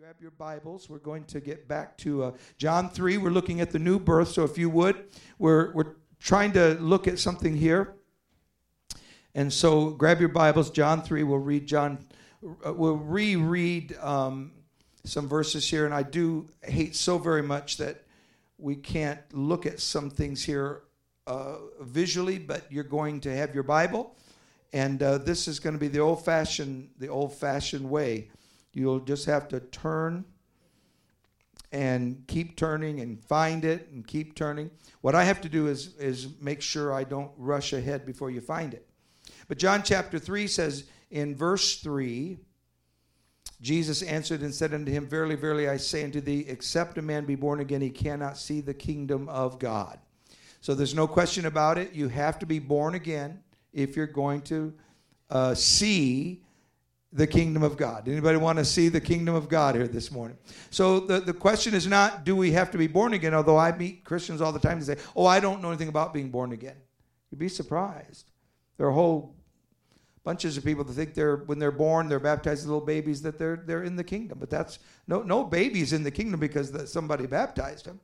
[0.00, 0.88] grab your Bibles.
[0.88, 3.18] We're going to get back to uh, John 3.
[3.18, 4.28] We're looking at the new birth.
[4.28, 4.96] So if you would,
[5.38, 7.96] we're, we're trying to look at something here.
[9.34, 11.22] And so grab your Bibles, John 3.
[11.24, 11.98] We'll read John,
[12.64, 14.52] uh, we'll reread um,
[15.04, 15.84] some verses here.
[15.84, 18.02] And I do hate so very much that
[18.56, 20.80] we can't look at some things here
[21.26, 24.16] uh, visually, but you're going to have your Bible.
[24.72, 28.30] And uh, this is going to be the old fashioned, the old fashioned way
[28.72, 30.24] You'll just have to turn
[31.72, 34.70] and keep turning and find it and keep turning.
[35.00, 38.40] What I have to do is, is make sure I don't rush ahead before you
[38.40, 38.86] find it.
[39.48, 42.38] But John chapter 3 says in verse 3
[43.60, 47.26] Jesus answered and said unto him, Verily, verily, I say unto thee, except a man
[47.26, 49.98] be born again, he cannot see the kingdom of God.
[50.62, 51.92] So there's no question about it.
[51.92, 54.72] You have to be born again if you're going to
[55.28, 56.42] uh, see
[57.12, 58.06] the kingdom of God.
[58.06, 60.38] Anybody want to see the kingdom of God here this morning?
[60.70, 63.76] So the, the question is not do we have to be born again, although I
[63.76, 66.52] meet Christians all the time to say, oh, I don't know anything about being born
[66.52, 66.76] again.
[67.30, 68.30] You'd be surprised.
[68.76, 69.34] There are whole
[70.22, 73.38] bunches of people that think they're when they're born, they're baptized as little babies, that
[73.38, 74.38] they're they're in the kingdom.
[74.38, 78.00] But that's no no babies in the kingdom because the, somebody baptized them.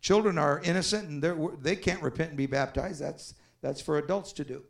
[0.00, 3.00] Children are innocent and they they can't repent and be baptized.
[3.00, 4.64] That's that's for adults to do.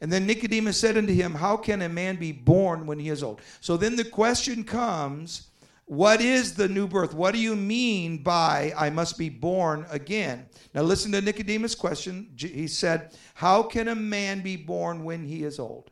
[0.00, 3.22] And then Nicodemus said unto him, How can a man be born when he is
[3.22, 3.40] old?
[3.60, 5.48] So then the question comes,
[5.86, 7.14] What is the new birth?
[7.14, 10.46] What do you mean by I must be born again?
[10.74, 12.30] Now listen to Nicodemus' question.
[12.36, 15.90] He said, How can a man be born when he is old?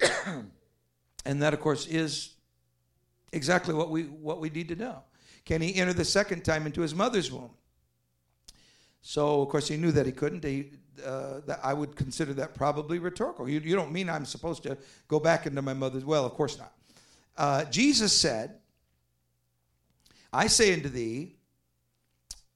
[1.24, 2.34] and that, of course, is
[3.32, 5.02] exactly what we what we need to know.
[5.44, 7.50] Can he enter the second time into his mother's womb?
[9.02, 10.42] So, of course, he knew that he couldn't.
[10.44, 10.70] He,
[11.04, 13.48] uh, that I would consider that probably rhetorical.
[13.48, 14.76] You, you don't mean I'm supposed to
[15.08, 16.24] go back into my mother's well?
[16.24, 16.72] Of course not.
[17.36, 18.58] Uh, Jesus said,
[20.32, 21.36] "I say unto thee,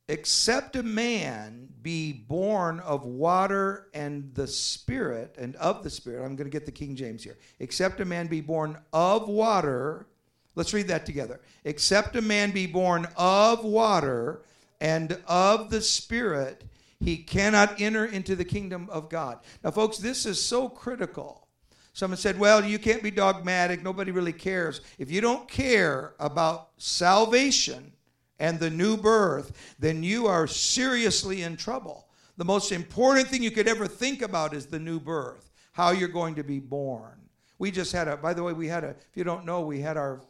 [0.08, 6.36] except a man be born of water and the Spirit, and of the Spirit." I'm
[6.36, 7.38] going to get the King James here.
[7.58, 10.06] Except a man be born of water.
[10.54, 11.40] Let's read that together.
[11.64, 14.42] Except a man be born of water
[14.80, 16.64] and of the Spirit
[17.00, 19.38] he cannot enter into the kingdom of God.
[19.62, 21.46] Now, folks, this is so critical.
[21.92, 23.82] Someone said, Well, you can't be dogmatic.
[23.82, 24.80] Nobody really cares.
[24.98, 27.92] If you don't care about salvation
[28.38, 32.08] and the new birth, then you are seriously in trouble.
[32.36, 36.08] The most important thing you could ever think about is the new birth, how you're
[36.08, 37.18] going to be born.
[37.58, 39.80] We just had a, by the way, we had a, if you don't know, we
[39.80, 40.20] had our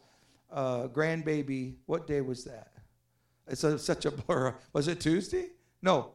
[0.51, 1.75] uh, grandbaby.
[1.85, 2.71] What day was that?
[3.47, 4.55] It's a, such a blur.
[4.73, 5.49] Was it Tuesday?
[5.81, 6.13] No,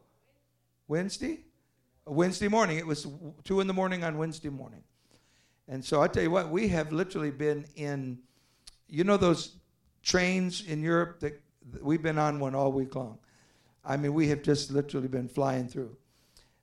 [0.87, 1.39] Wednesday?
[2.05, 2.77] Wednesday morning.
[2.77, 3.07] It was
[3.43, 4.83] two in the morning on Wednesday morning.
[5.67, 8.19] And so I tell you what, we have literally been in,
[8.87, 9.55] you know, those
[10.03, 11.41] trains in Europe that
[11.81, 13.17] we've been on one all week long.
[13.83, 15.97] I mean, we have just literally been flying through.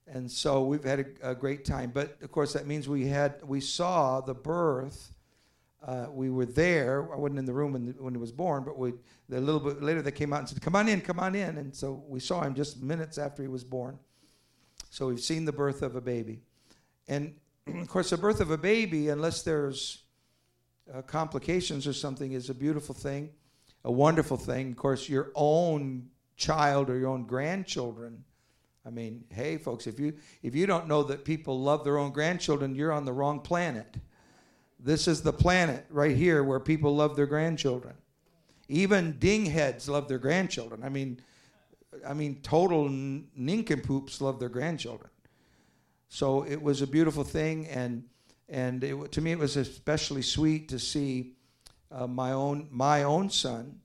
[0.07, 1.91] And so we've had a, a great time.
[1.93, 5.13] But of course, that means we had, we saw the birth.
[5.85, 7.13] Uh, we were there.
[7.13, 8.93] I wasn't in the room when, the, when was born, but we,
[9.33, 11.59] a little bit later they came out and said, Come on in, come on in.
[11.59, 13.99] And so we saw him just minutes after he was born.
[14.93, 16.43] So we've seen the birth of a baby.
[17.09, 17.35] And
[17.67, 20.03] of course, the birth of a baby, unless there's
[20.93, 23.31] uh, complications or something, is a beautiful thing,
[23.85, 24.71] a wonderful thing.
[24.71, 28.23] Of course, your own child or your own grandchildren.
[28.85, 32.11] I mean, hey, folks, if you if you don't know that people love their own
[32.11, 33.97] grandchildren, you're on the wrong planet.
[34.79, 37.95] This is the planet right here where people love their grandchildren.
[38.69, 40.83] Even dingheads love their grandchildren.
[40.85, 41.19] I mean,
[42.07, 45.11] I mean, total nincompoops love their grandchildren.
[46.09, 48.05] So it was a beautiful thing, and
[48.49, 51.37] and it, to me it was especially sweet to see
[51.91, 53.81] uh, my own my own son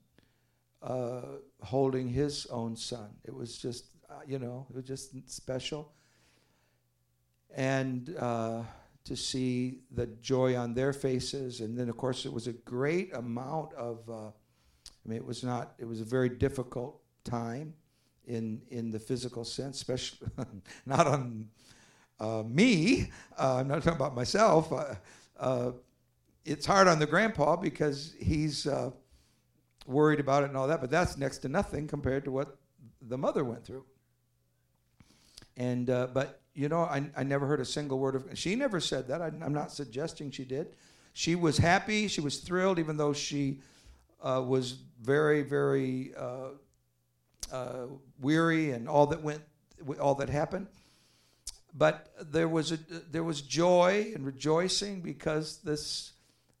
[0.82, 1.22] uh,
[1.62, 3.08] holding his own son.
[3.24, 5.92] It was just uh, you know it was just special,
[7.54, 8.62] and uh,
[9.04, 13.14] to see the joy on their faces, and then of course it was a great
[13.14, 14.08] amount of.
[14.08, 15.72] Uh, I mean, it was not.
[15.78, 17.72] It was a very difficult time
[18.28, 20.28] in in the physical sense, especially
[20.86, 21.48] not on
[22.20, 23.10] uh, me.
[23.38, 24.72] Uh, I'm not talking about myself.
[24.72, 24.94] Uh,
[25.38, 25.72] uh
[26.44, 28.90] it's hard on the grandpa because he's uh,
[29.86, 32.56] worried about it and all that, but that's next to nothing compared to what
[33.02, 33.84] the mother went through.
[35.58, 38.26] And uh, but you know, I, I never heard a single word of.
[38.34, 39.20] She never said that.
[39.20, 40.74] I, am not suggesting she did.
[41.12, 42.08] She was happy.
[42.08, 43.60] She was thrilled, even though she
[44.22, 46.12] was very, very
[47.52, 47.86] uh,
[48.20, 49.42] weary and all that went,
[50.00, 50.66] all that happened.
[51.74, 52.78] But there was a,
[53.10, 56.12] there was joy and rejoicing because this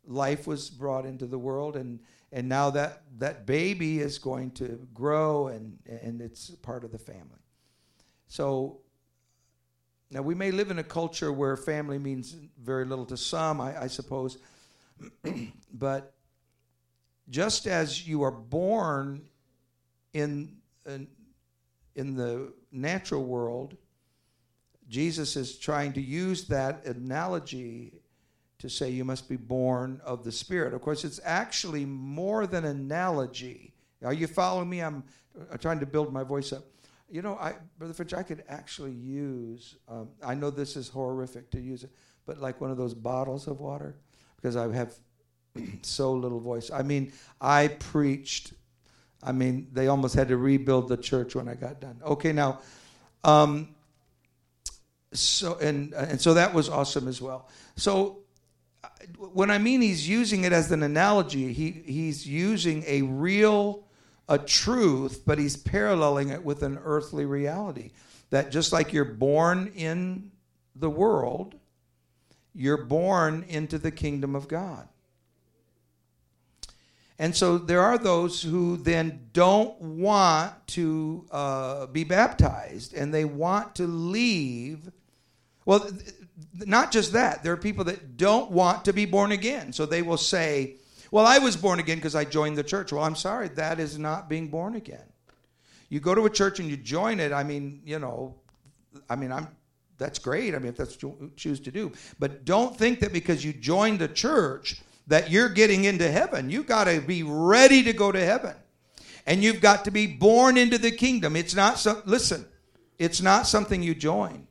[0.06, 2.00] life was brought into the world, and
[2.30, 6.98] and now that that baby is going to grow and and it's part of the
[6.98, 7.40] family.
[8.28, 8.80] So
[10.10, 13.82] now we may live in a culture where family means very little to some, I,
[13.82, 14.38] I suppose,
[15.72, 16.14] but
[17.28, 19.28] just as you are born
[20.14, 20.57] in,
[20.88, 23.76] in the natural world,
[24.88, 27.92] Jesus is trying to use that analogy
[28.58, 30.74] to say you must be born of the Spirit.
[30.74, 33.74] Of course, it's actually more than analogy.
[34.04, 34.80] Are you following me?
[34.80, 35.04] I'm,
[35.50, 36.64] I'm trying to build my voice up.
[37.10, 41.50] You know, I, Brother Fitch, I could actually use, um, I know this is horrific
[41.52, 41.90] to use it,
[42.26, 43.96] but like one of those bottles of water,
[44.36, 44.94] because I have
[45.82, 46.70] so little voice.
[46.70, 48.52] I mean, I preached,
[49.22, 52.00] I mean, they almost had to rebuild the church when I got done.
[52.04, 52.60] Okay, now,
[53.24, 53.74] um,
[55.12, 57.48] so and and so that was awesome as well.
[57.76, 58.18] So
[59.16, 63.84] when I mean he's using it as an analogy, he, he's using a real
[64.28, 67.92] a truth, but he's paralleling it with an earthly reality.
[68.30, 70.30] That just like you're born in
[70.76, 71.54] the world,
[72.54, 74.86] you're born into the kingdom of God.
[77.18, 83.24] And so there are those who then don't want to uh, be baptized and they
[83.24, 84.90] want to leave.
[85.64, 85.90] Well,
[86.54, 89.72] not just that, there are people that don't want to be born again.
[89.72, 90.76] So they will say,
[91.10, 92.92] Well, I was born again because I joined the church.
[92.92, 95.04] Well, I'm sorry, that is not being born again.
[95.88, 98.36] You go to a church and you join it, I mean, you know,
[99.10, 99.48] I mean, I'm
[99.98, 100.54] that's great.
[100.54, 101.92] I mean, if that's what you choose to do.
[102.20, 106.50] But don't think that because you joined the church that you're getting into heaven.
[106.50, 108.54] you've got to be ready to go to heaven.
[109.26, 111.36] And you've got to be born into the kingdom.
[111.36, 112.46] It's not so listen,
[112.98, 114.46] it's not something you join.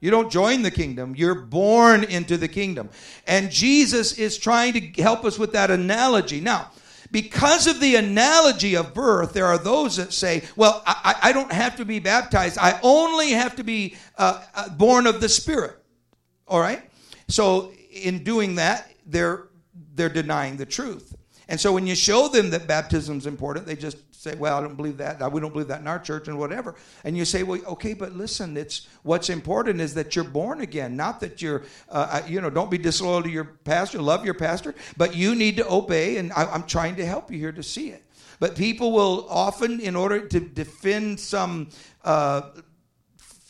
[0.00, 2.90] You don't join the kingdom, you're born into the kingdom.
[3.26, 6.40] And Jesus is trying to help us with that analogy.
[6.40, 6.70] Now,
[7.10, 11.52] because of the analogy of birth, there are those that say, well, I, I don't
[11.52, 12.58] have to be baptized.
[12.58, 15.76] I only have to be uh, uh, born of the Spirit.
[16.46, 16.82] All right?
[17.28, 19.45] So, in doing that, they're,
[19.96, 21.16] they're denying the truth.
[21.48, 24.60] And so, when you show them that baptism is important, they just say, well, I
[24.60, 25.30] don't believe that.
[25.30, 26.74] We don't believe that in our church and whatever.
[27.04, 30.96] And you say, well, okay, but listen, it's what's important is that you're born again,
[30.96, 34.34] not that you're, uh, uh, you know, don't be disloyal to your pastor, love your
[34.34, 36.16] pastor, but you need to obey.
[36.16, 38.02] And I, I'm trying to help you here to see it.
[38.40, 41.68] But people will often, in order to defend some
[42.04, 42.50] uh,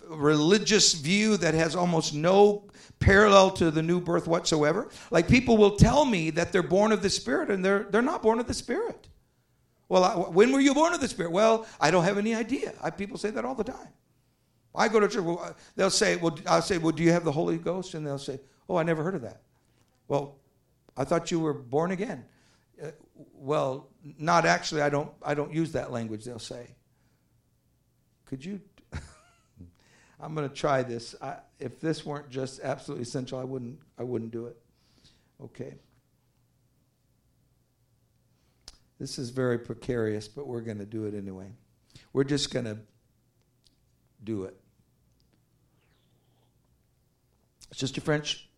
[0.08, 2.65] religious view that has almost no
[2.98, 4.88] parallel to the new birth whatsoever.
[5.10, 8.22] Like people will tell me that they're born of the Spirit and they're, they're not
[8.22, 9.08] born of the Spirit.
[9.88, 11.32] Well, I, when were you born of the Spirit?
[11.32, 12.74] Well, I don't have any idea.
[12.82, 13.88] I, people say that all the time.
[14.74, 15.22] I go to church.
[15.22, 18.18] Well, they'll say, "Well, I'll say, well, do you have the Holy Ghost?" And they'll
[18.18, 19.40] say, "Oh, I never heard of that."
[20.06, 20.36] Well,
[20.96, 22.24] I thought you were born again.
[22.82, 22.90] Uh,
[23.34, 23.88] well,
[24.18, 24.82] not actually.
[24.82, 25.10] I don't.
[25.22, 26.24] I don't use that language.
[26.24, 26.74] They'll say.
[28.26, 28.60] Could you?
[30.20, 31.14] I'm going to try this.
[31.20, 33.78] I, if this weren't just absolutely essential, I wouldn't.
[33.98, 34.56] I wouldn't do it.
[35.42, 35.74] Okay.
[38.98, 41.52] This is very precarious, but we're going to do it anyway.
[42.14, 42.78] We're just going to
[44.24, 44.56] do it.
[47.72, 48.48] Sister French,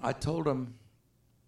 [0.00, 0.74] I told him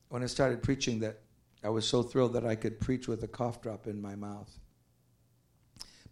[0.09, 1.21] when I started preaching that
[1.63, 4.51] I was so thrilled that I could preach with a cough drop in my mouth.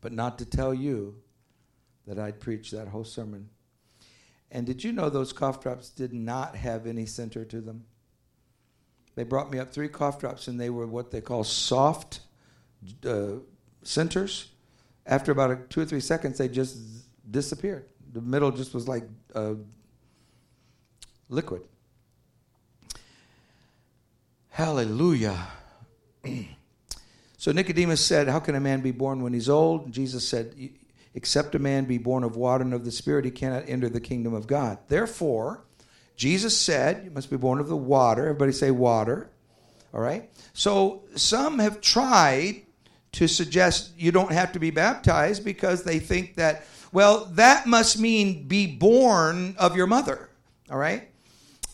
[0.01, 1.17] But not to tell you
[2.07, 3.49] that I'd preach that whole sermon.
[4.51, 7.85] And did you know those cough drops did not have any center to them?
[9.15, 12.21] They brought me up three cough drops, and they were what they call soft
[13.07, 13.37] uh,
[13.83, 14.49] centers.
[15.07, 16.79] After about a, two or three seconds, they just
[17.31, 17.87] disappeared.
[18.13, 19.55] The middle just was like uh,
[21.29, 21.63] liquid.
[24.49, 25.49] Hallelujah.
[27.37, 29.93] so Nicodemus said, How can a man be born when he's old?
[29.93, 30.55] Jesus said,
[31.15, 34.01] Except a man be born of water and of the Spirit, he cannot enter the
[34.01, 34.79] kingdom of God.
[34.89, 35.65] Therefore,
[36.17, 38.23] Jesus said, You must be born of the water.
[38.23, 39.31] Everybody say water.
[39.93, 40.31] All right?
[40.53, 42.63] So some have tried
[43.13, 47.99] to suggest you don't have to be baptized because they think that, well, that must
[47.99, 50.29] mean be born of your mother.
[50.69, 51.09] All right?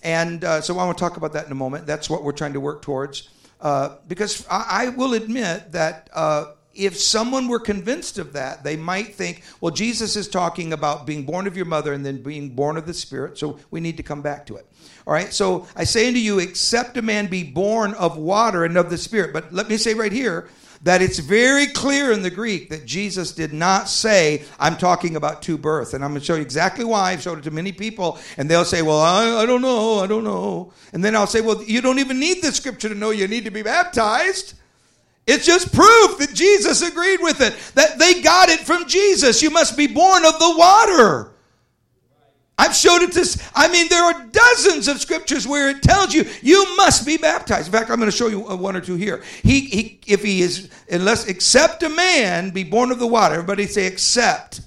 [0.03, 1.87] And uh, so I want to talk about that in a moment.
[1.87, 3.31] That's what we're trying to work towards.
[3.61, 8.77] Uh, because I, I, will admit that uh, if someone were convinced of that, they
[8.77, 12.51] might think, well, Jesus is talking about being born of your mother and then being
[12.51, 14.67] born of the Spirit, so we need to come back to it.
[15.07, 18.77] All right, so I say unto you, except a man be born of water and
[18.77, 19.33] of the Spirit.
[19.33, 20.49] But let me say right here
[20.83, 25.43] that it's very clear in the Greek that Jesus did not say, I'm talking about
[25.43, 25.93] two births.
[25.93, 27.13] And I'm going to show you exactly why.
[27.13, 30.07] I've showed it to many people, and they'll say, Well, I, I don't know, I
[30.07, 30.73] don't know.
[30.93, 33.45] And then I'll say, Well, you don't even need the scripture to know you need
[33.45, 34.55] to be baptized.
[35.31, 39.41] It's just proof that Jesus agreed with it, that they got it from Jesus.
[39.41, 41.31] You must be born of the water.
[42.59, 46.29] I've showed it to, I mean, there are dozens of scriptures where it tells you
[46.43, 47.69] you must be baptized.
[47.69, 49.23] In fact, I'm going to show you uh, one or two here.
[49.43, 53.67] He, he, if he is, unless, except a man be born of the water, everybody
[53.67, 54.61] say except.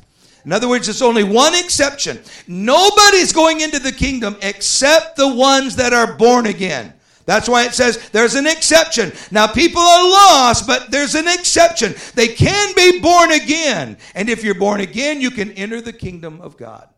[0.45, 2.19] In other words, it's only one exception.
[2.47, 6.93] Nobody's going into the kingdom except the ones that are born again.
[7.25, 9.11] That's why it says there's an exception.
[9.31, 11.95] Now, people are lost, but there's an exception.
[12.15, 13.97] They can be born again.
[14.15, 16.89] And if you're born again, you can enter the kingdom of God.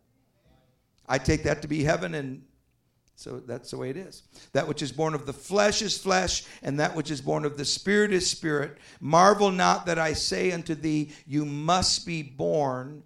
[1.08, 2.44] I take that to be heaven, and
[3.16, 4.24] so that's the way it is.
[4.54, 7.58] That which is born of the flesh is flesh, and that which is born of
[7.58, 8.78] the spirit is spirit.
[9.00, 13.04] Marvel not that I say unto thee, You must be born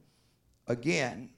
[0.67, 1.29] again.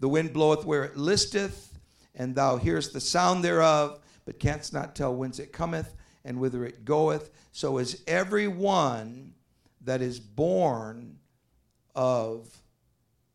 [0.00, 1.78] The wind bloweth where it listeth,
[2.14, 6.64] and thou hearest the sound thereof but canst not tell whence it cometh and whither
[6.64, 7.30] it goeth.
[7.52, 9.34] So is every one
[9.82, 11.18] that is born
[11.94, 12.48] of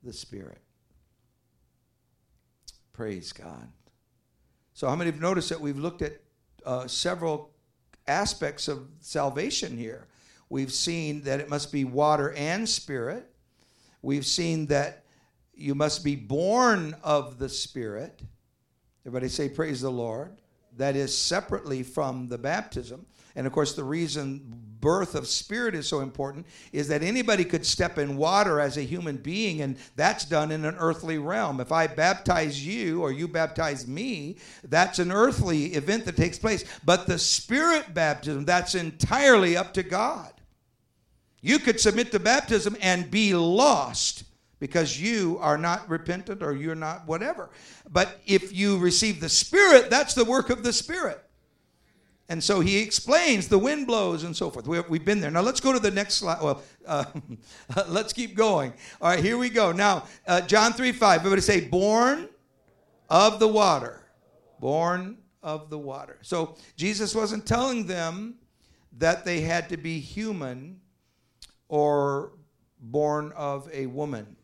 [0.03, 0.59] the Spirit.
[2.93, 3.69] Praise God.
[4.73, 6.21] So, how many have noticed that we've looked at
[6.65, 7.51] uh, several
[8.07, 10.07] aspects of salvation here?
[10.49, 13.29] We've seen that it must be water and spirit.
[14.01, 15.03] We've seen that
[15.53, 18.21] you must be born of the Spirit.
[19.05, 20.39] Everybody say, Praise the Lord
[20.79, 23.05] that is separately from the baptism.
[23.35, 24.41] And of course, the reason
[24.81, 28.81] birth of spirit is so important is that anybody could step in water as a
[28.81, 31.59] human being, and that's done in an earthly realm.
[31.59, 36.63] If I baptize you or you baptize me, that's an earthly event that takes place.
[36.85, 40.33] But the spirit baptism, that's entirely up to God.
[41.41, 44.23] You could submit to baptism and be lost
[44.59, 47.49] because you are not repentant or you're not whatever.
[47.89, 51.23] But if you receive the Spirit, that's the work of the Spirit.
[52.27, 54.67] And so he explains the wind blows and so forth.
[54.67, 55.31] We, have been there.
[55.31, 56.41] Now let's go to the next slide.
[56.41, 57.05] Well, uh,
[57.87, 58.73] let's keep going.
[59.01, 59.71] All right, here we go.
[59.71, 61.21] Now, uh, John 3 5.
[61.21, 62.29] Everybody say, born
[63.09, 64.03] of the water.
[64.59, 66.19] Born of the water.
[66.21, 68.35] So Jesus wasn't telling them
[68.97, 70.81] that they had to be human
[71.67, 72.33] or
[72.79, 74.35] born of a woman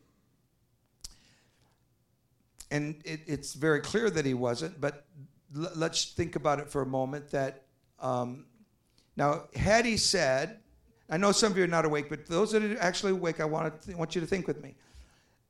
[2.70, 4.80] and it, it's very clear that he wasn't.
[4.80, 5.04] But
[5.56, 7.30] l- let's think about it for a moment.
[7.30, 7.62] That
[8.00, 8.46] um,
[9.16, 10.58] now, had he said,
[11.08, 13.44] I know some of you are not awake, but those that are actually awake, I
[13.44, 14.74] want th- want you to think with me.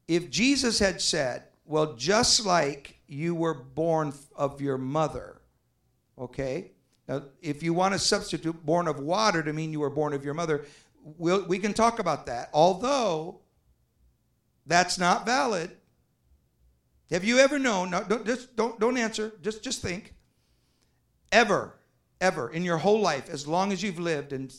[0.08, 5.40] If Jesus had said, "Well, just like you were born of your mother,"
[6.18, 6.72] okay.
[7.08, 10.24] Now, if you want to substitute born of water to mean you were born of
[10.24, 10.64] your mother,
[11.18, 12.50] we'll, we can talk about that.
[12.52, 13.40] Although
[14.66, 15.70] that's not valid
[17.10, 17.90] have you ever known?
[17.90, 19.32] No, don't, just don't don't answer.
[19.42, 20.14] Just just think.
[21.32, 21.74] Ever,
[22.20, 24.54] ever in your whole life, as long as you've lived, and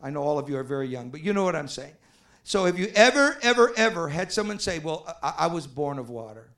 [0.00, 1.94] I know all of you are very young, but you know what I'm saying.
[2.44, 6.10] So, have you ever, ever, ever had someone say, "Well, I, I was born of
[6.10, 6.50] water"?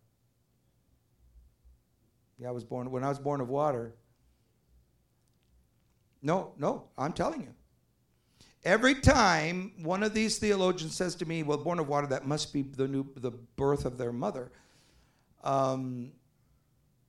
[2.39, 3.95] Yeah, I was born when I was born of water.
[6.23, 7.55] No, no, I'm telling you.
[8.65, 12.53] Every time one of these theologians says to me, "Well, born of water, that must
[12.53, 14.51] be the new the birth of their mother,"
[15.45, 16.11] um,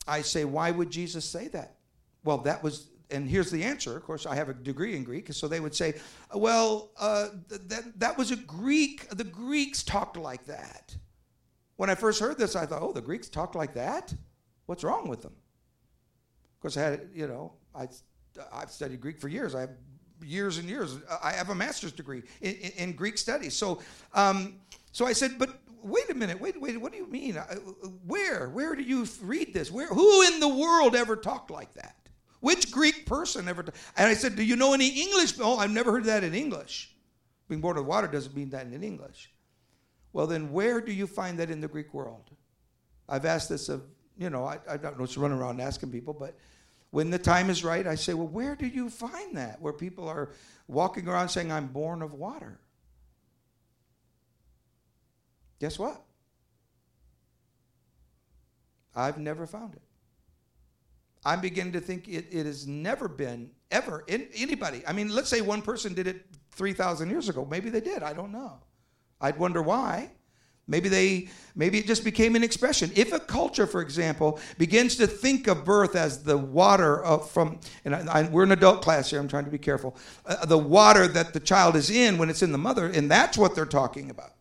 [0.07, 1.77] I say, why would Jesus say that?
[2.23, 3.97] Well, that was, and here's the answer.
[3.97, 5.95] Of course, I have a degree in Greek, so they would say,
[6.33, 10.95] well, uh, that, that was a Greek, the Greeks talked like that.
[11.77, 14.13] When I first heard this, I thought, oh, the Greeks talked like that?
[14.65, 15.33] What's wrong with them?
[16.53, 17.87] Of course, I had, you know, I,
[18.51, 19.55] I've studied Greek for years.
[19.55, 19.71] I have
[20.23, 20.97] years and years.
[21.23, 23.55] I have a master's degree in, in, in Greek studies.
[23.55, 23.81] So,
[24.13, 24.55] um,
[24.91, 27.35] so I said, but wait a minute, wait, wait, what do you mean?
[28.05, 28.49] Where?
[28.49, 29.71] Where do you read this?
[29.71, 29.87] Where?
[29.87, 31.95] Who in the world ever talked like that?
[32.39, 33.65] Which Greek person ever?
[33.95, 35.33] and I said, do you know any English?
[35.39, 36.91] Oh, I've never heard that in English.
[37.47, 39.31] Being born of water doesn't mean that in English.
[40.13, 42.31] Well, then where do you find that in the Greek world?
[43.07, 43.83] I've asked this of,
[44.17, 46.35] you know, I, I don't know, to run around asking people, but
[46.91, 49.61] when the time is right, I say, well, where do you find that?
[49.61, 50.31] Where people are
[50.67, 52.59] walking around saying, I'm born of water.
[55.59, 56.01] Guess what?
[58.95, 59.81] I've never found it.
[61.25, 64.83] I'm beginning to think it, it has never been, ever, in, anybody.
[64.87, 67.45] I mean, let's say one person did it 3,000 years ago.
[67.49, 68.03] Maybe they did.
[68.03, 68.59] I don't know.
[69.19, 70.11] I'd wonder why.
[70.67, 72.91] Maybe they maybe it just became an expression.
[72.95, 77.95] If a culture, for example, begins to think of birth as the water from, and
[77.95, 79.19] I, I, we're an adult class here.
[79.19, 79.95] I'm trying to be careful.
[80.25, 83.37] Uh, the water that the child is in when it's in the mother, and that's
[83.37, 84.31] what they're talking about.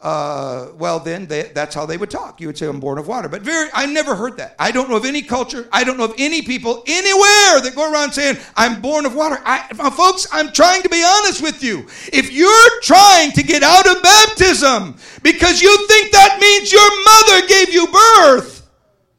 [0.00, 2.40] Uh, well, then they, that's how they would talk.
[2.40, 3.28] You would say, I'm born of water.
[3.28, 4.54] But very, I never heard that.
[4.58, 7.90] I don't know of any culture, I don't know of any people anywhere that go
[7.90, 9.38] around saying, I'm born of water.
[9.44, 9.62] I,
[9.96, 11.86] folks, I'm trying to be honest with you.
[12.12, 17.46] If you're trying to get out of baptism because you think that means your mother
[17.48, 18.68] gave you birth,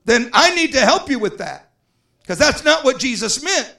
[0.06, 1.72] then I need to help you with that.
[2.22, 3.76] Because that's not what Jesus meant.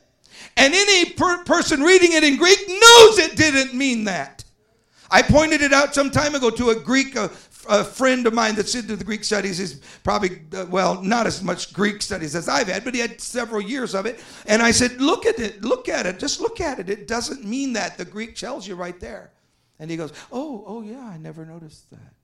[0.57, 4.36] And any per- person reading it in Greek knows it didn't mean that.
[5.11, 7.31] I pointed it out some time ago to a Greek a,
[7.69, 9.59] a friend of mine that's into the Greek studies.
[9.59, 13.21] He's probably, uh, well, not as much Greek studies as I've had, but he had
[13.21, 14.23] several years of it.
[14.47, 16.89] And I said, Look at it, look at it, just look at it.
[16.91, 17.99] It doesn't mean that.
[17.99, 19.33] The Greek tells you right there.
[19.79, 22.15] And he goes, Oh, oh, yeah, I never noticed that.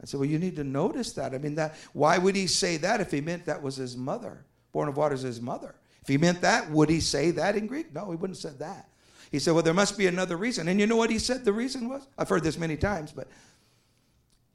[0.00, 1.34] I said, Well, you need to notice that.
[1.34, 4.44] I mean, that why would he say that if he meant that was his mother?
[4.72, 5.74] Born of water is his mother.
[6.02, 7.94] If he meant that, would he say that in Greek?
[7.94, 8.88] No, he wouldn't have said that.
[9.32, 10.68] He said, Well, there must be another reason.
[10.68, 12.06] And you know what he said the reason was?
[12.18, 13.28] I've heard this many times, but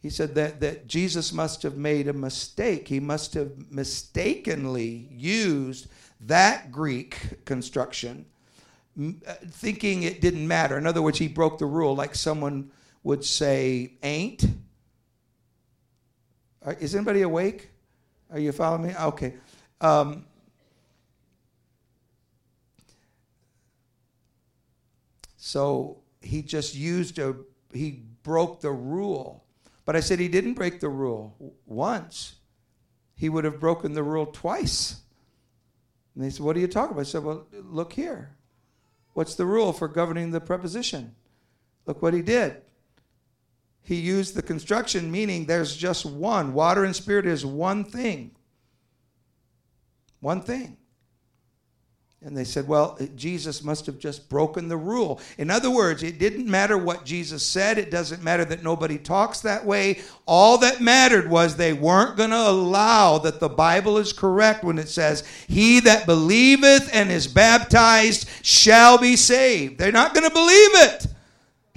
[0.03, 2.87] he said that, that Jesus must have made a mistake.
[2.87, 5.87] He must have mistakenly used
[6.21, 8.27] that Greek construction,
[8.99, 10.77] uh, thinking it didn't matter.
[10.77, 12.71] In other words, he broke the rule, like someone
[13.03, 14.45] would say, ain't.
[16.79, 17.71] Is anybody awake?
[18.31, 18.95] Are you following me?
[18.95, 19.33] Okay.
[19.81, 20.25] Um,
[25.47, 27.33] So he just used a,
[27.71, 29.45] he broke the rule.
[29.85, 32.35] But I said he didn't break the rule once.
[33.15, 34.99] He would have broken the rule twice.
[36.13, 36.99] And they said, What are you talking about?
[36.99, 38.35] I said, Well, look here.
[39.13, 41.15] What's the rule for governing the preposition?
[41.85, 42.61] Look what he did.
[43.83, 46.53] He used the construction, meaning there's just one.
[46.53, 48.31] Water and spirit is one thing.
[50.19, 50.76] One thing.
[52.25, 55.21] And they said, well, Jesus must have just broken the rule.
[55.37, 57.77] In other words, it didn't matter what Jesus said.
[57.77, 60.01] It doesn't matter that nobody talks that way.
[60.25, 64.79] All that mattered was they weren't going to allow that the Bible is correct when
[64.79, 69.77] it says, He that believeth and is baptized shall be saved.
[69.77, 71.07] They're not going to believe it.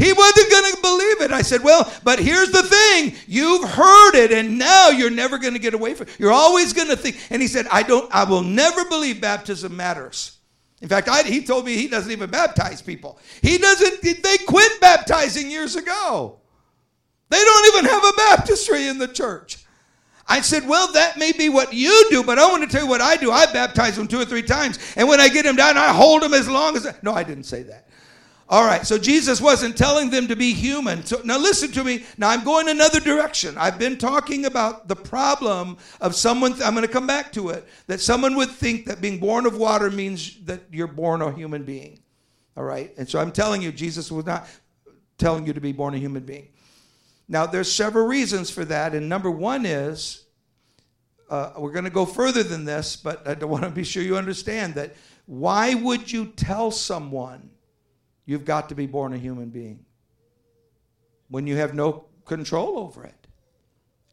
[0.01, 1.31] He wasn't going to believe it.
[1.31, 3.15] I said, Well, but here's the thing.
[3.27, 6.19] You've heard it, and now you're never going to get away from it.
[6.19, 7.21] You're always going to think.
[7.29, 10.39] And he said, I don't, I will never believe baptism matters.
[10.81, 13.19] In fact, I, he told me he doesn't even baptize people.
[13.43, 16.39] He doesn't, they quit baptizing years ago.
[17.29, 19.59] They don't even have a baptistry in the church.
[20.27, 22.89] I said, Well, that may be what you do, but I want to tell you
[22.89, 23.31] what I do.
[23.31, 24.79] I baptize them two or three times.
[24.97, 26.87] And when I get them down, I hold them as long as.
[26.87, 26.95] I...
[27.03, 27.90] No, I didn't say that.
[28.51, 31.05] All right, so Jesus wasn't telling them to be human.
[31.05, 32.03] So now listen to me.
[32.19, 33.57] Now I'm going another direction.
[33.57, 37.65] I've been talking about the problem of someone, I'm going to come back to it,
[37.87, 41.63] that someone would think that being born of water means that you're born a human
[41.63, 42.01] being.
[42.57, 44.49] All right, and so I'm telling you, Jesus was not
[45.17, 46.49] telling you to be born a human being.
[47.29, 50.25] Now there's several reasons for that, and number one is
[51.31, 54.17] uh, we're going to go further than this, but I want to be sure you
[54.17, 54.97] understand that.
[55.27, 57.51] Why would you tell someone?
[58.31, 59.85] You've got to be born a human being
[61.31, 63.27] when you have no control over it.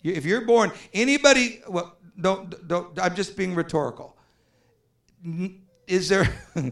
[0.02, 4.18] If you're born, anybody, well, don't, don't, I'm just being rhetorical.
[5.86, 6.28] Is there,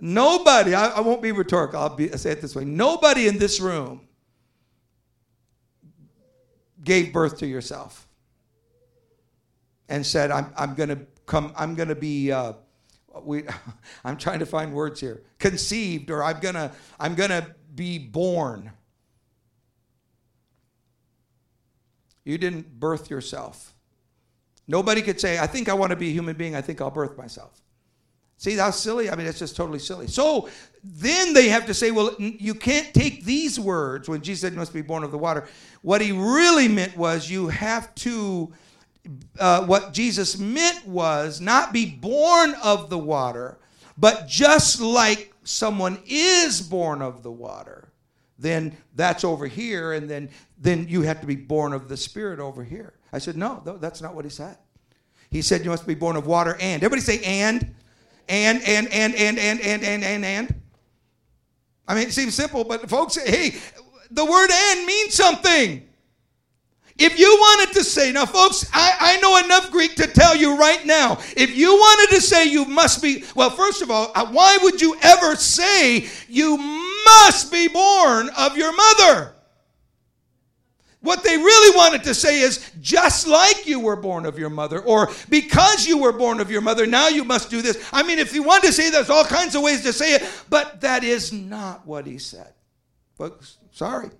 [0.00, 3.38] nobody, I, I won't be rhetorical, I'll, be, I'll say it this way nobody in
[3.38, 4.06] this room
[6.84, 8.06] gave birth to yourself
[9.88, 12.52] and said, I'm, I'm going to come, I'm going to be uh,
[13.22, 13.44] we
[14.04, 15.22] I'm trying to find words here.
[15.38, 18.72] Conceived or I'm to I'm to be born.
[22.24, 23.74] You didn't birth yourself.
[24.66, 26.56] Nobody could say, I think I want to be a human being.
[26.56, 27.60] I think I'll birth myself.
[28.38, 29.10] See, that's silly.
[29.10, 30.06] I mean, that's just totally silly.
[30.06, 30.48] So
[30.82, 34.58] then they have to say, well, you can't take these words when Jesus said you
[34.58, 35.46] must be born of the water.
[35.82, 38.52] What he really meant was you have to
[39.38, 43.58] uh, what Jesus meant was not be born of the water,
[43.98, 47.88] but just like someone is born of the water,
[48.38, 52.40] then that's over here, and then then you have to be born of the Spirit
[52.40, 52.94] over here.
[53.12, 54.56] I said, no, that's not what he said.
[55.30, 56.82] He said you must be born of water and.
[56.82, 57.74] Everybody say and,
[58.28, 60.60] and, and, and, and, and, and, and, and, and.
[61.86, 63.56] I mean, it seems simple, but folks, hey,
[64.10, 65.86] the word and means something.
[66.96, 70.56] If you wanted to say, now, folks, I, I know enough Greek to tell you
[70.56, 71.18] right now.
[71.36, 74.80] If you wanted to say you must be, well, first of all, uh, why would
[74.80, 79.32] you ever say you must be born of your mother?
[81.00, 84.80] What they really wanted to say is just like you were born of your mother,
[84.80, 87.86] or because you were born of your mother, now you must do this.
[87.92, 90.22] I mean, if you want to say there's all kinds of ways to say it,
[90.48, 92.54] but that is not what he said.
[93.18, 94.10] Folks, sorry.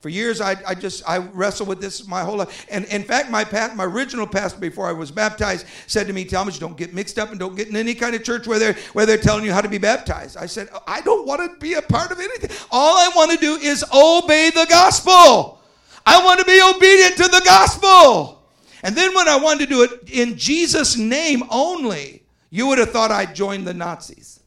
[0.00, 2.66] For years, I, I just I wrestled with this my whole life.
[2.70, 6.24] And in fact, my past, my original pastor before I was baptized said to me,
[6.24, 8.74] Talmadge, don't get mixed up and don't get in any kind of church where they're
[8.92, 10.36] where they're telling you how to be baptized.
[10.36, 12.50] I said, oh, I don't want to be a part of anything.
[12.70, 15.60] All I want to do is obey the gospel.
[16.06, 18.42] I want to be obedient to the gospel.
[18.84, 22.92] And then when I wanted to do it in Jesus' name only, you would have
[22.92, 24.37] thought I'd joined the Nazis.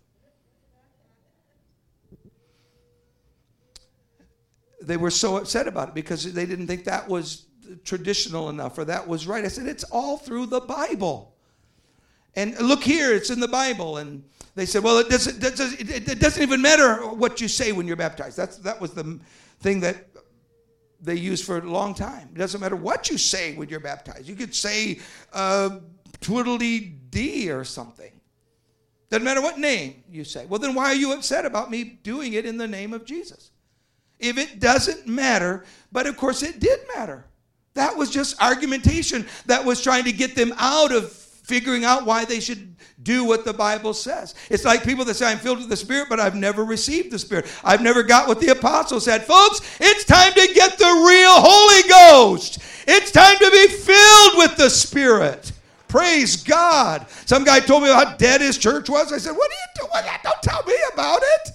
[4.82, 7.46] They were so upset about it because they didn't think that was
[7.84, 9.46] traditional enough or that was right.
[9.46, 11.36] I said, it's all through the Bible.
[12.36, 13.98] And look here, it's in the Bible.
[13.98, 14.24] And
[14.56, 18.38] they said, well, it doesn't, it doesn't even matter what you say when you're baptized.
[18.38, 19.20] That's, that was the
[19.60, 20.08] thing that
[21.02, 22.30] they used for a long time.
[22.34, 24.28] It doesn't matter what you say when you're baptized.
[24.28, 25.00] You could say
[25.34, 25.80] uh,
[26.20, 28.12] twiddly dee or something.
[29.10, 30.46] Doesn't matter what name you say.
[30.46, 33.52] Well, then why are you upset about me doing it in the name of Jesus?
[34.22, 35.66] If it doesn't matter.
[35.92, 37.26] But of course, it did matter.
[37.74, 42.24] That was just argumentation that was trying to get them out of figuring out why
[42.26, 44.36] they should do what the Bible says.
[44.50, 47.20] It's like people that say, I'm filled with the Spirit, but I've never received the
[47.20, 47.52] Spirit.
[47.64, 49.24] I've never got what the apostles said.
[49.24, 52.60] Folks, it's time to get the real Holy Ghost.
[52.88, 55.52] It's time to be filled with the Spirit.
[55.88, 57.06] Praise God.
[57.26, 59.12] Some guy told me how dead his church was.
[59.12, 60.20] I said, What are you doing?
[60.24, 61.50] Don't tell me about it.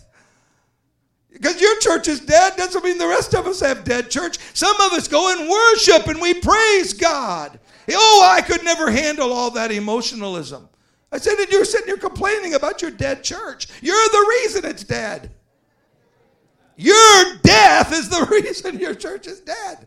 [1.37, 4.39] Because your church is dead doesn't mean the rest of us have dead church.
[4.55, 7.61] Some of us go and worship and we praise God.
[7.91, 10.67] Oh, I could never handle all that emotionalism.
[11.13, 13.69] I said, and you're sitting here complaining about your dead church.
[13.83, 15.31] You're the reason it's dead.
[16.77, 19.87] Your death is the reason your church is dead.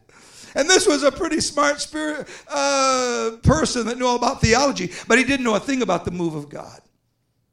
[0.53, 5.17] And this was a pretty smart spirit uh, person that knew all about theology, but
[5.17, 6.79] he didn't know a thing about the move of God.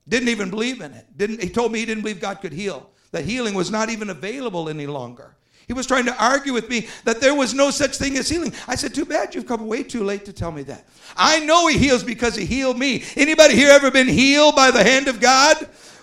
[0.07, 1.07] Didn't even believe in it.
[1.17, 4.11] Didn't he told me he didn't believe God could heal that healing was not even
[4.11, 5.37] available any longer.
[5.66, 8.53] He was trying to argue with me that there was no such thing as healing.
[8.69, 10.87] I said, "Too bad you've come way too late to tell me that.
[11.16, 13.03] I know he heals because he healed me.
[13.16, 15.57] Anybody here ever been healed by the hand of God?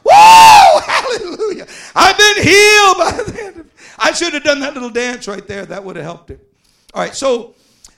[0.04, 0.12] Woo!
[0.12, 1.68] Hallelujah!
[1.96, 3.72] I've been healed by the hand of.
[3.98, 5.66] I should have done that little dance right there.
[5.66, 6.46] That would have helped it.
[6.94, 7.56] All right, so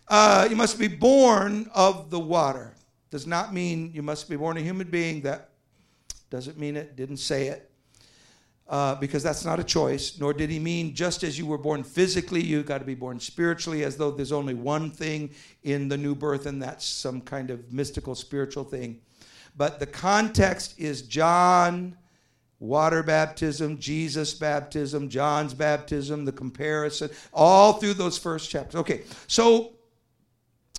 [0.07, 2.73] uh, you must be born of the water.
[3.09, 5.21] Does not mean you must be born a human being.
[5.21, 5.49] That
[6.29, 6.95] doesn't mean it.
[6.95, 7.71] Didn't say it
[8.67, 11.83] uh, because that's not a choice, nor did he mean just as you were born
[11.83, 15.29] physically, you got to be born spiritually, as though there's only one thing
[15.63, 18.99] in the new birth, and that's some kind of mystical spiritual thing.
[19.55, 21.95] But the context is John,
[22.59, 28.79] water baptism, Jesus baptism, John's baptism, the comparison, all through those first chapters.
[28.79, 29.73] Okay, so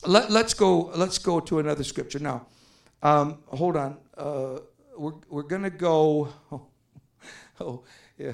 [0.05, 0.91] let, us go.
[0.95, 2.47] Let's go to another scripture now.
[3.03, 3.99] Um, hold on.
[4.17, 4.59] Uh,
[4.99, 6.29] we're we're gonna go.
[6.51, 6.67] Oh,
[7.61, 7.85] oh,
[8.19, 8.33] yeah.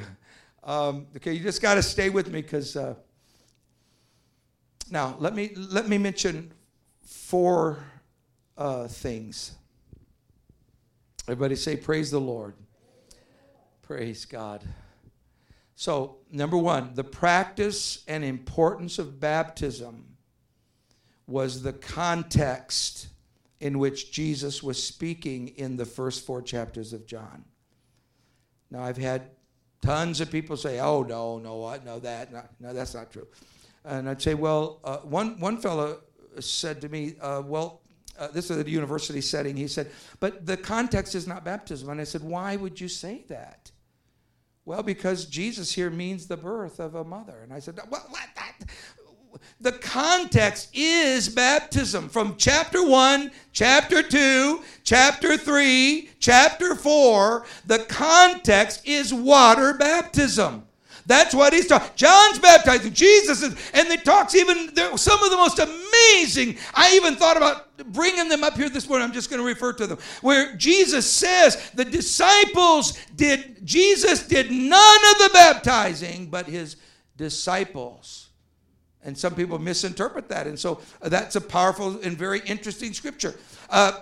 [0.64, 2.94] Um, okay, you just got to stay with me because uh,
[4.90, 6.52] now let me let me mention
[7.04, 7.78] four
[8.56, 9.52] uh, things.
[11.26, 12.54] Everybody say, "Praise the Lord."
[13.82, 14.62] Praise God.
[15.74, 20.16] So, number one, the practice and importance of baptism
[21.26, 23.08] was the context
[23.60, 27.44] in which Jesus was speaking in the first four chapters of John.
[28.72, 29.30] Now, I've had
[29.82, 32.32] tons of people say, oh, no, no, I that.
[32.32, 33.26] No, no, that's not true.
[33.84, 36.00] And I'd say, well, uh, one, one fellow
[36.40, 37.82] said to me, uh, well,
[38.18, 39.56] uh, this is a university setting.
[39.56, 41.90] He said, but the context is not baptism.
[41.90, 43.70] And I said, why would you say that?
[44.64, 47.40] Well, because Jesus here means the birth of a mother.
[47.42, 48.28] And I said, well, what?
[48.36, 48.70] That,
[49.60, 57.46] the context is baptism from chapter 1, chapter 2, chapter 3, chapter 4.
[57.66, 60.64] The context is water baptism.
[61.06, 61.90] That's what he's talking.
[61.96, 62.92] John's baptizing.
[62.92, 66.58] Jesus is, and it talks even some of the most amazing.
[66.74, 69.06] I even thought about bringing them up here this morning.
[69.06, 69.98] I'm just going to refer to them.
[70.20, 73.66] Where Jesus says the disciples did.
[73.66, 76.76] Jesus did none of the baptizing, but his
[77.16, 78.30] disciples
[79.04, 80.46] and some people misinterpret that.
[80.46, 83.34] And so uh, that's a powerful and very interesting scripture.
[83.70, 84.00] Uh,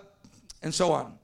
[0.62, 1.19] and so on.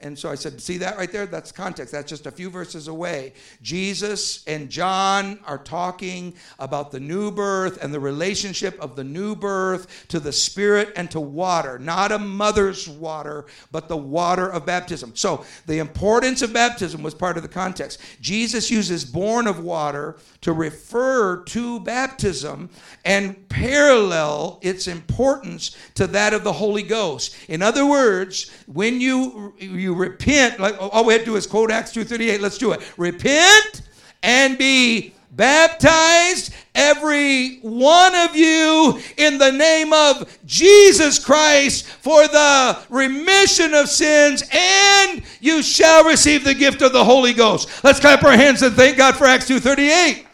[0.00, 1.26] And so I said, see that right there?
[1.26, 1.90] That's context.
[1.90, 3.32] That's just a few verses away.
[3.62, 9.34] Jesus and John are talking about the new birth and the relationship of the new
[9.34, 11.80] birth to the Spirit and to water.
[11.80, 15.16] Not a mother's water, but the water of baptism.
[15.16, 18.00] So the importance of baptism was part of the context.
[18.20, 22.70] Jesus uses born of water to refer to baptism
[23.04, 27.34] and parallel its importance to that of the Holy Ghost.
[27.48, 31.70] In other words, when you, you repent, like all we have to do is quote
[31.70, 32.80] Acts 2.38, let's do it.
[32.96, 33.82] Repent
[34.22, 42.78] and be baptized every one of you in the name of Jesus Christ for the
[42.88, 47.84] remission of sins, and you shall receive the gift of the Holy Ghost.
[47.84, 50.24] Let's clap our hands and thank God for Acts 2.38.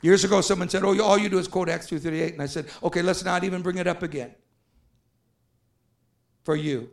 [0.00, 2.34] Years ago, someone said, Oh, all you do is quote Acts 2.38.
[2.34, 4.32] And I said, Okay, let's not even bring it up again
[6.48, 6.88] for you.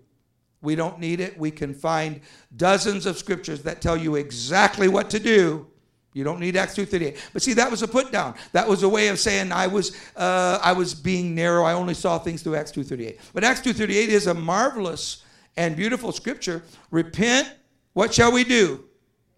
[0.61, 1.39] We don't need it.
[1.39, 2.19] We can find
[2.57, 5.67] dozens of scriptures that tell you exactly what to do.
[6.11, 7.17] You don't need Acts 2.38.
[7.31, 8.35] But see, that was a put down.
[8.51, 11.63] That was a way of saying I was, uh, I was being narrow.
[11.63, 13.17] I only saw things through Acts 2.38.
[13.33, 15.23] But Acts 2.38 is a marvelous
[15.55, 16.61] and beautiful scripture.
[16.91, 17.49] Repent,
[17.93, 18.83] what shall we do?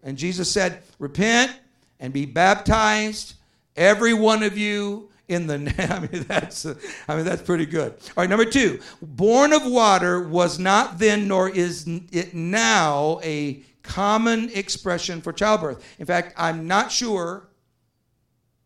[0.02, 1.56] And Jesus said, repent
[2.00, 3.34] and be baptized
[3.78, 5.54] Every one of you in the
[5.90, 7.92] I mean that's I mean that's pretty good.
[7.92, 8.80] All right, number 2.
[9.02, 15.84] Born of water was not then nor is it now a common expression for childbirth.
[15.98, 17.48] In fact, I'm not sure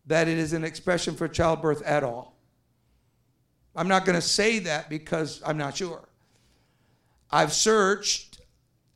[0.05, 2.35] that it is an expression for childbirth at all.
[3.75, 6.07] I'm not going to say that because I'm not sure.
[7.31, 8.41] I've searched,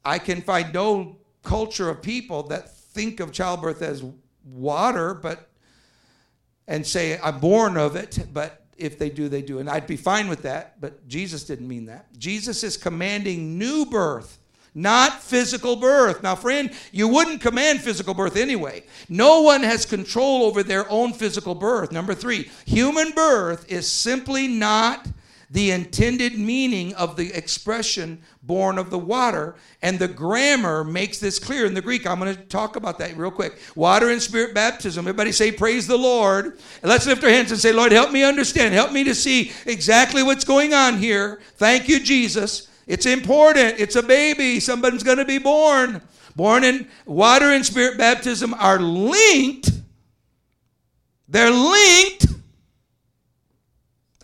[0.06, 4.04] I can find no culture of people that think of childbirth as
[4.44, 5.50] water, but
[6.68, 9.60] and say, I'm born of it, but if they do, they do.
[9.60, 12.08] And I'd be fine with that, but Jesus didn't mean that.
[12.18, 14.38] Jesus is commanding new birth,
[14.76, 16.22] not physical birth.
[16.22, 18.84] Now, friend, you wouldn't command physical birth anyway.
[19.10, 21.92] No one has control over their own physical birth.
[21.92, 25.08] Number three, human birth is simply not
[25.50, 29.56] the intended meaning of the expression born of the water.
[29.82, 32.06] And the grammar makes this clear in the Greek.
[32.06, 33.58] I'm going to talk about that real quick.
[33.76, 35.04] Water and spirit baptism.
[35.04, 36.46] Everybody say, Praise the Lord.
[36.46, 38.74] And let's lift our hands and say, Lord, help me understand.
[38.74, 41.40] Help me to see exactly what's going on here.
[41.56, 42.68] Thank you, Jesus.
[42.86, 43.80] It's important.
[43.80, 44.60] It's a baby.
[44.60, 46.02] Somebody's going to be born.
[46.36, 49.72] Born in water and spirit baptism are linked.
[51.28, 52.28] They're linked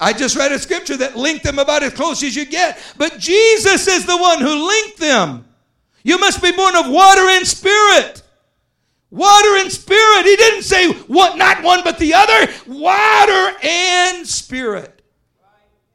[0.03, 2.77] I just read a scripture that linked them about as close as you get.
[2.97, 5.45] But Jesus is the one who linked them.
[6.03, 8.21] You must be born of water and spirit.
[9.09, 10.25] Water and spirit.
[10.25, 12.51] He didn't say what not one but the other.
[12.67, 15.01] Water and spirit.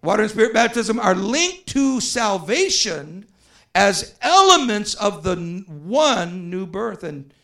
[0.03, 3.27] Water and spirit baptism are linked to salvation
[3.75, 7.05] as elements of the one new birth.
[7.05, 7.35] And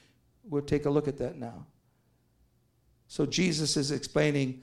[0.49, 1.67] we'll take a look at that now.
[3.07, 4.63] So Jesus is explaining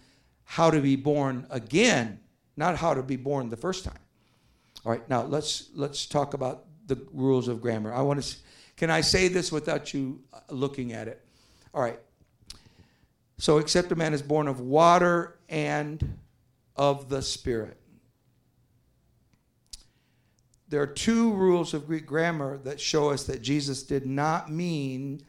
[0.52, 2.20] how to be born again,
[2.58, 3.98] not how to be born the first time.
[4.86, 7.94] All right, now let's let's talk about the rules of grammar.
[7.94, 8.36] I want to
[8.76, 11.26] can I say this without you uh, looking at it?
[11.74, 11.98] All right.
[13.38, 16.18] So except a man is born of water and
[16.76, 17.78] of the spirit.
[20.68, 25.22] There are two rules of Greek grammar that show us that Jesus did not mean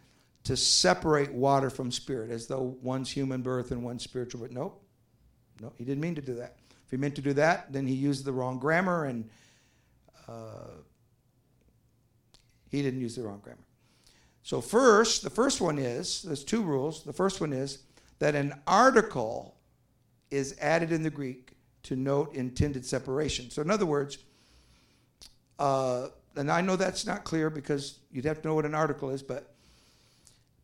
[0.42, 4.50] to separate water from spirit as though one's human birth and one's spiritual birth.
[4.50, 4.81] Nope.
[5.62, 6.56] No, he didn't mean to do that.
[6.84, 9.30] If he meant to do that, then he used the wrong grammar and
[10.28, 10.72] uh,
[12.68, 13.62] he didn't use the wrong grammar.
[14.42, 17.04] So, first, the first one is there's two rules.
[17.04, 17.78] The first one is
[18.18, 19.54] that an article
[20.32, 21.52] is added in the Greek
[21.84, 23.50] to note intended separation.
[23.50, 24.18] So, in other words,
[25.60, 29.10] uh, and I know that's not clear because you'd have to know what an article
[29.10, 29.54] is, but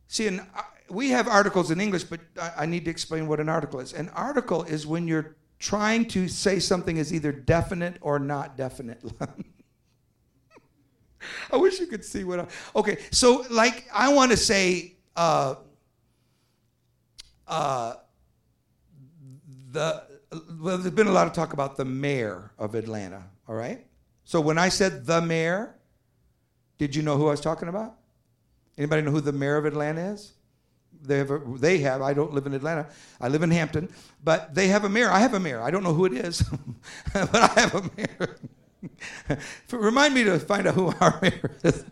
[0.08, 0.44] see, an,
[0.90, 3.92] we have articles in English, but I, I need to explain what an article is.
[3.92, 9.02] An article is when you're trying to say something is either definite or not definite.
[11.52, 12.46] I wish you could see what I.
[12.76, 15.56] Okay, so like I want to say, uh,
[17.46, 17.94] uh,
[19.72, 20.02] the
[20.60, 23.24] well, there's been a lot of talk about the mayor of Atlanta.
[23.48, 23.84] All right,
[24.24, 25.74] so when I said the mayor,
[26.78, 27.96] did you know who I was talking about?
[28.76, 30.34] Anybody know who the mayor of Atlanta is?
[31.02, 32.86] They have, a, they have, I don't live in Atlanta,
[33.20, 33.88] I live in Hampton,
[34.24, 35.10] but they have a mayor.
[35.10, 35.62] I have a mayor.
[35.62, 36.42] I don't know who it is,
[37.12, 38.38] but I have a mayor.
[39.72, 41.84] Remind me to find out who our mayor is.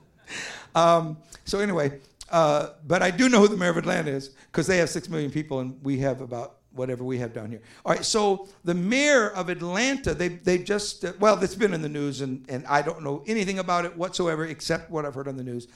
[0.74, 4.66] Um, so, anyway, uh, but I do know who the mayor of Atlanta is because
[4.66, 7.62] they have six million people and we have about whatever we have down here.
[7.84, 11.82] All right, so the mayor of Atlanta, they they just uh, well, it's been in
[11.82, 15.28] the news and and I don't know anything about it whatsoever except what I've heard
[15.28, 15.68] on the news,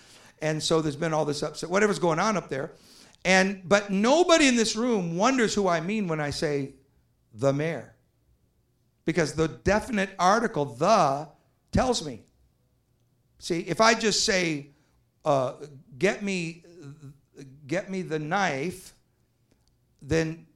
[0.42, 2.72] and so there's been all this upset, whatever's going on up there.
[3.24, 6.74] And but nobody in this room wonders who I mean when I say
[7.34, 7.94] the mayor.
[9.04, 11.28] Because the definite article the
[11.72, 12.22] tells me.
[13.38, 14.70] See, if I just say
[15.24, 15.54] uh,
[15.98, 16.64] get me
[17.66, 18.94] get me the knife,
[20.02, 20.46] then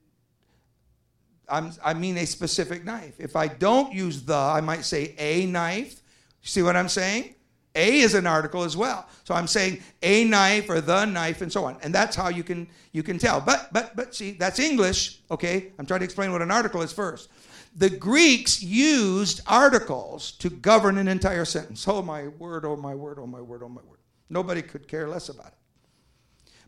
[1.48, 3.14] I'm, I mean a specific knife.
[3.18, 6.02] If I don't use the, I might say a knife.
[6.42, 7.34] See what I'm saying?
[7.74, 9.08] A is an article as well.
[9.24, 11.76] So I'm saying a knife or the knife and so on.
[11.82, 13.40] And that's how you can you can tell.
[13.40, 15.72] But but but see, that's English, okay?
[15.78, 17.30] I'm trying to explain what an article is first.
[17.76, 21.86] The Greeks used articles to govern an entire sentence.
[21.88, 23.98] Oh my word, oh my word, oh my word, oh my word.
[24.30, 25.54] Nobody could care less about it.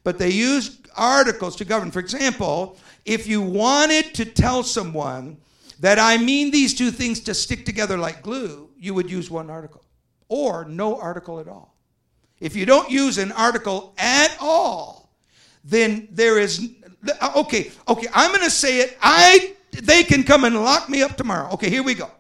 [0.03, 1.93] But they used articles to govern.
[1.93, 5.37] For example, if you wanted to tell someone
[5.79, 9.51] that I mean these two things to stick together like glue, you would use one
[9.51, 9.86] article
[10.29, 11.77] or no article at all.
[12.41, 15.15] If you don't use an article at all,
[15.65, 16.69] then there is
[17.21, 18.97] uh, okay, okay, I'm going to say it.
[19.01, 21.51] I they can come and lock me up tomorrow.
[21.53, 22.11] Okay, here we go.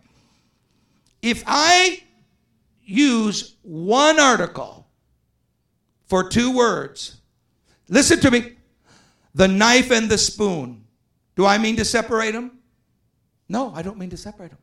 [1.23, 2.03] If I
[2.85, 4.87] use one article
[6.07, 7.16] for two words,
[7.88, 8.57] listen to me.
[9.35, 10.85] The knife and the spoon.
[11.35, 12.59] Do I mean to separate them?
[13.49, 14.59] No, I don't mean to separate them.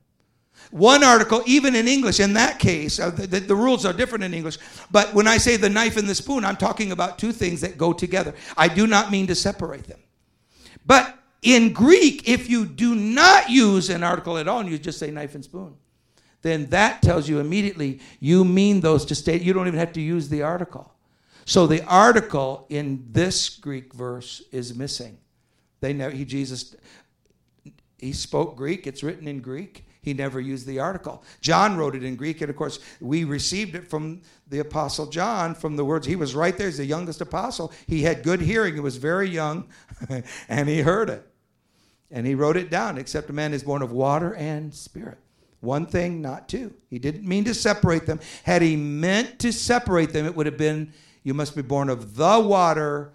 [0.71, 4.23] One article, even in English, in that case, uh, the, the, the, rules are different
[4.23, 4.57] in English.
[4.89, 7.77] But when I say the knife and the spoon, I'm talking about two things that
[7.77, 8.33] go together.
[8.57, 9.99] I do not mean to separate them.
[10.85, 14.97] But in Greek, if you do not use an article at all and you just
[14.97, 15.75] say knife and spoon,
[16.41, 19.41] then that tells you immediately you mean those to state.
[19.41, 20.93] You don't even have to use the article.
[21.45, 25.17] So the article in this Greek verse is missing.
[25.81, 26.75] They never, he, Jesus,
[27.97, 28.87] he spoke Greek.
[28.87, 29.85] It's written in Greek.
[30.03, 31.23] He never used the article.
[31.39, 35.55] John wrote it in Greek, and of course, we received it from the Apostle John
[35.55, 36.05] from the words.
[36.05, 36.67] He was right there.
[36.67, 37.71] He's the youngest apostle.
[37.87, 38.73] He had good hearing.
[38.73, 39.69] He was very young,
[40.49, 41.25] and he heard it.
[42.11, 45.17] And he wrote it down, except a man is born of water and spirit.
[45.61, 46.73] One thing, not two.
[46.89, 48.19] He didn't mean to separate them.
[48.43, 50.91] Had he meant to separate them, it would have been,
[51.23, 53.13] you must be born of the water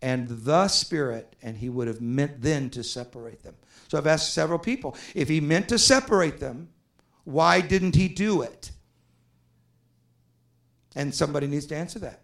[0.00, 3.54] and the spirit, and he would have meant then to separate them.
[3.90, 6.68] So I've asked several people if he meant to separate them,
[7.24, 8.70] why didn't he do it?
[10.94, 12.20] And somebody needs to answer that.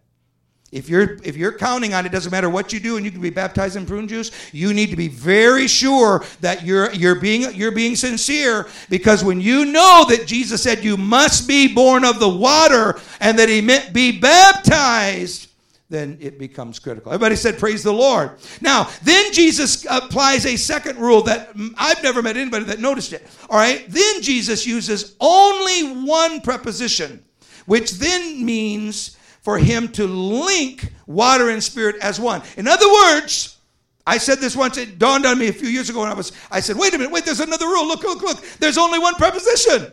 [0.71, 3.21] If you're if you're counting on it, doesn't matter what you do, and you can
[3.21, 4.31] be baptized in prune juice.
[4.53, 9.41] You need to be very sure that you're you're being you're being sincere because when
[9.41, 13.61] you know that Jesus said you must be born of the water and that He
[13.61, 15.49] meant be baptized,
[15.89, 17.13] then it becomes critical.
[17.13, 18.33] Everybody said, Praise the Lord.
[18.61, 23.27] Now, then Jesus applies a second rule that I've never met anybody that noticed it.
[23.49, 23.85] All right?
[23.89, 27.25] Then Jesus uses only one preposition,
[27.67, 32.43] which then means for him to link water and spirit as one.
[32.57, 33.59] In other words,
[34.05, 36.33] I said this once, it dawned on me a few years ago when I was,
[36.51, 37.87] I said, wait a minute, wait, there's another rule.
[37.87, 38.45] Look, look, look.
[38.59, 39.93] There's only one preposition.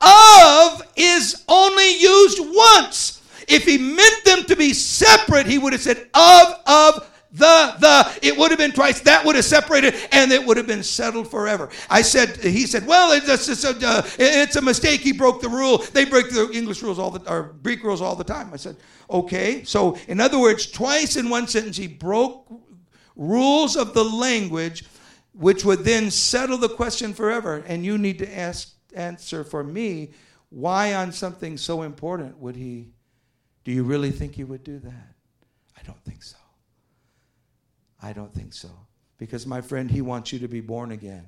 [0.00, 3.19] Of is only used once.
[3.48, 8.26] If he meant them to be separate, he would have said of, of, the, the.
[8.26, 9.00] It would have been twice.
[9.00, 11.68] That would have separated and it would have been settled forever.
[11.88, 15.00] I said, he said, well, it's, it's, a, uh, it's a mistake.
[15.00, 15.78] He broke the rule.
[15.78, 18.50] They break the English rules all the, or Greek rules all the time.
[18.52, 18.76] I said,
[19.08, 19.62] okay.
[19.64, 22.50] So, in other words, twice in one sentence, he broke
[23.14, 24.84] rules of the language,
[25.32, 27.62] which would then settle the question forever.
[27.66, 30.10] And you need to ask, answer for me,
[30.48, 32.88] why on something so important would he
[33.64, 35.14] do you really think he would do that?
[35.78, 36.36] I don't think so.
[38.02, 38.70] I don't think so.
[39.18, 41.26] Because, my friend, he wants you to be born again.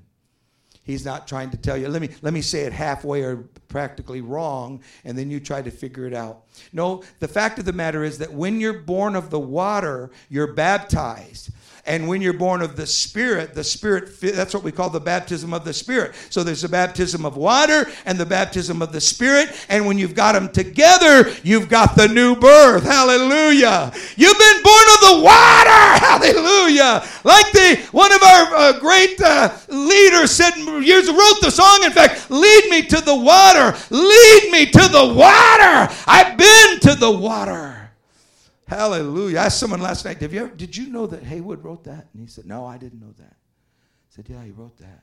[0.84, 3.36] He's not trying to tell you, let me, let me say it halfway or
[3.68, 6.44] practically wrong, and then you try to figure it out.
[6.72, 10.54] No, the fact of the matter is that when you're born of the water, you're
[10.54, 11.50] baptized.
[11.84, 15.52] And when you're born of the Spirit, the Spirit, that's what we call the baptism
[15.52, 16.14] of the Spirit.
[16.30, 19.50] So there's the baptism of water and the baptism of the Spirit.
[19.68, 22.84] And when you've got them together, you've got the new birth.
[22.84, 23.92] Hallelujah.
[24.14, 25.70] You've been born of the water.
[26.04, 27.04] Hallelujah.
[27.24, 31.90] Like the one of our uh, great uh, leaders said years wrote the song, in
[31.90, 33.76] fact, lead me to the water.
[33.90, 35.92] Lead me to the water.
[36.06, 37.81] I've been to the water.
[38.72, 39.38] Hallelujah.
[39.38, 42.08] I asked someone last night, Have you ever, did you know that Haywood wrote that?
[42.12, 43.36] And he said, No, I didn't know that.
[43.36, 45.02] I said, Yeah, he wrote that.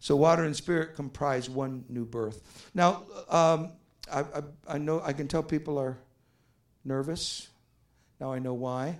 [0.00, 2.42] So water and spirit comprise one new birth.
[2.74, 3.72] Now, um,
[4.12, 5.96] I, I, I, know I can tell people are
[6.84, 7.48] nervous.
[8.20, 8.98] Now I know why.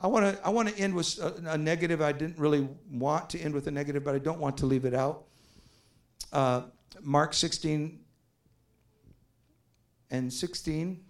[0.00, 2.02] I want to I want to end with a, a, negative.
[2.02, 4.84] I didn't really want to end with a negative, but I don't want to leave
[4.84, 5.24] it out.
[6.32, 6.62] Uh,
[7.00, 8.00] Mark 16
[10.10, 11.05] and 16.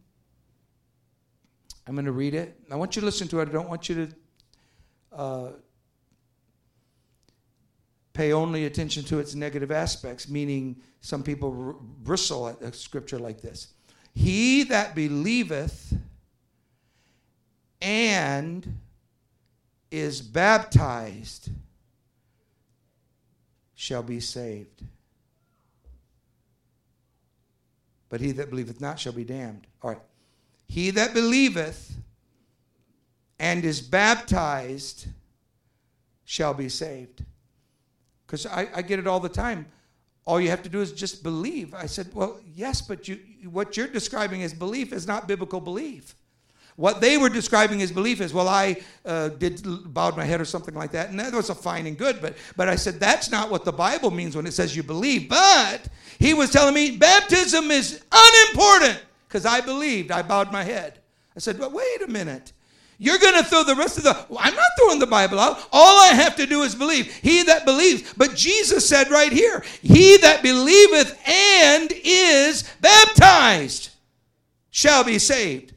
[1.87, 2.59] I'm going to read it.
[2.70, 3.49] I want you to listen to it.
[3.49, 5.51] I don't want you to uh,
[8.12, 13.18] pay only attention to its negative aspects, meaning some people r- bristle at a scripture
[13.18, 13.68] like this.
[14.14, 15.97] He that believeth
[17.80, 18.78] and
[19.91, 21.51] is baptized
[23.74, 24.82] shall be saved.
[28.09, 29.66] but he that believeth not shall be damned.
[29.82, 30.01] All right.
[30.67, 31.97] He that believeth
[33.39, 35.07] and is baptized
[36.25, 37.25] shall be saved.
[38.27, 39.67] Because I, I, get it all the time.
[40.25, 41.73] All you have to do is just believe.
[41.73, 46.17] I said, well, yes, but you, what you're describing as belief is not biblical belief.
[46.75, 49.62] What they were describing as belief is, well, I uh, did
[49.95, 52.21] bowed my head or something like that, and that was a fine and good.
[52.21, 55.31] But but I said that's not what the Bible means when it says you believe.
[55.31, 55.89] But
[56.19, 59.03] he was telling me baptism is unimportant
[59.37, 60.11] because I believed.
[60.11, 60.99] I bowed my head.
[61.37, 62.55] I said, but wait a minute.
[62.97, 64.16] You're going to throw the rest of the.
[64.41, 65.68] I'm not throwing the Bible out.
[65.70, 67.14] All I have to do is believe.
[67.16, 68.14] He that believes.
[68.14, 73.91] But Jesus said right here, He that believeth and is baptized
[74.70, 75.74] shall be saved.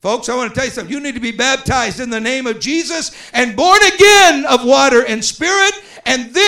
[0.00, 0.90] Folks, I want to tell you something.
[0.90, 5.04] You need to be baptized in the name of Jesus and born again of water
[5.04, 5.74] and spirit,
[6.06, 6.47] and then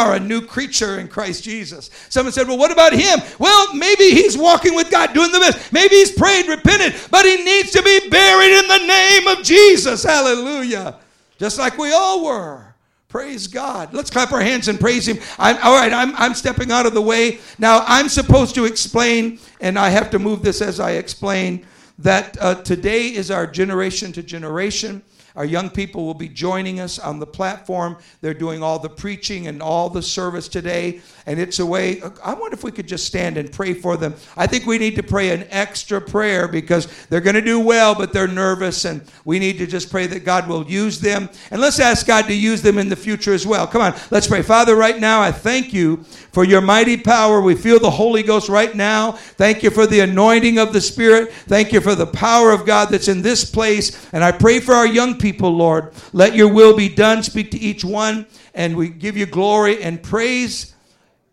[0.00, 1.90] are a new creature in Christ Jesus.
[2.08, 3.20] Someone said, Well, what about him?
[3.38, 5.72] Well, maybe he's walking with God, doing the best.
[5.72, 10.02] Maybe he's prayed, repented, but he needs to be buried in the name of Jesus.
[10.02, 10.96] Hallelujah.
[11.38, 12.70] Just like we all were.
[13.08, 13.92] Praise God.
[13.92, 15.18] Let's clap our hands and praise Him.
[15.36, 17.40] I'm, all right, I'm, I'm stepping out of the way.
[17.58, 21.66] Now, I'm supposed to explain, and I have to move this as I explain
[21.98, 25.02] that uh, today is our generation to generation.
[25.36, 27.96] Our young people will be joining us on the platform.
[28.20, 31.00] They're doing all the preaching and all the service today.
[31.26, 34.14] And it's a way, I wonder if we could just stand and pray for them.
[34.36, 37.94] I think we need to pray an extra prayer because they're going to do well,
[37.94, 38.84] but they're nervous.
[38.84, 41.28] And we need to just pray that God will use them.
[41.50, 43.66] And let's ask God to use them in the future as well.
[43.66, 44.42] Come on, let's pray.
[44.42, 45.98] Father, right now, I thank you
[46.32, 47.40] for your mighty power.
[47.40, 49.12] We feel the Holy Ghost right now.
[49.12, 51.32] Thank you for the anointing of the Spirit.
[51.32, 54.08] Thank you for the power of God that's in this place.
[54.12, 55.92] And I pray for our young people, Lord.
[56.12, 57.22] Let your will be done.
[57.22, 58.26] Speak to each one.
[58.54, 60.74] And we give you glory and praise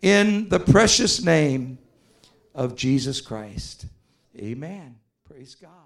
[0.02, 1.78] in the precious name
[2.54, 3.86] of Jesus Christ.
[4.36, 4.96] Amen.
[5.28, 5.77] Praise God.